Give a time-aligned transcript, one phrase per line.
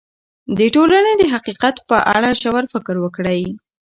[0.57, 3.41] د ټولنې د حقیقت په اړه ژور فکر وکړئ.